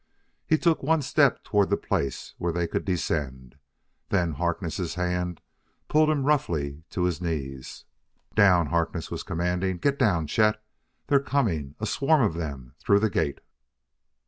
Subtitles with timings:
[0.47, 3.55] He took one step toward the place where they could descend;
[4.09, 5.41] then Harkness' hand
[5.89, 7.85] pulled him roughly to his knees.
[8.33, 10.59] "Down!" Harkness was commanding; "get down, Chet!
[11.05, 13.41] They're coming a swarm of them through the gate!"